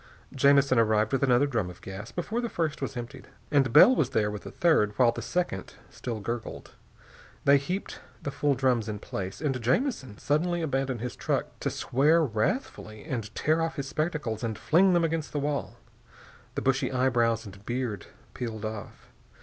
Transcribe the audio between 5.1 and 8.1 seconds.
the second still gurgled. They heaped